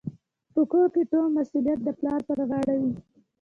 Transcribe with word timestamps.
په 0.53 0.61
کور 0.71 0.87
کي 0.93 1.03
ټول 1.11 1.25
مسوليت 1.37 1.79
د 1.83 1.89
پلار 1.99 2.19
پر 2.27 2.39
غاړه 2.49 2.75
وي. 2.81 2.93